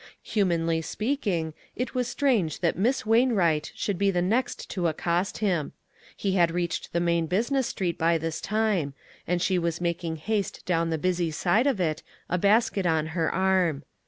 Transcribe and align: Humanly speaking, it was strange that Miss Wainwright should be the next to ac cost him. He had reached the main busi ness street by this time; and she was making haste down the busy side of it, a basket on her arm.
Humanly 0.23 0.81
speaking, 0.81 1.53
it 1.75 1.93
was 1.93 2.07
strange 2.07 2.61
that 2.61 2.75
Miss 2.75 3.05
Wainwright 3.05 3.71
should 3.75 3.99
be 3.99 4.09
the 4.09 4.19
next 4.23 4.67
to 4.71 4.87
ac 4.87 4.95
cost 4.97 5.37
him. 5.37 5.73
He 6.17 6.31
had 6.31 6.49
reached 6.49 6.91
the 6.91 6.99
main 6.99 7.27
busi 7.27 7.51
ness 7.51 7.67
street 7.67 7.99
by 7.99 8.17
this 8.17 8.41
time; 8.41 8.95
and 9.27 9.39
she 9.43 9.59
was 9.59 9.79
making 9.79 10.15
haste 10.15 10.65
down 10.65 10.89
the 10.89 10.97
busy 10.97 11.29
side 11.29 11.67
of 11.67 11.79
it, 11.79 12.01
a 12.29 12.39
basket 12.39 12.87
on 12.87 13.05
her 13.13 13.31
arm. 13.31 13.83